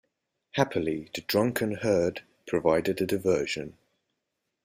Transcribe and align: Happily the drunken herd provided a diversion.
Happily 0.53 1.11
the 1.13 1.21
drunken 1.21 1.73
herd 1.75 2.23
provided 2.47 2.99
a 3.01 3.05
diversion. 3.05 3.77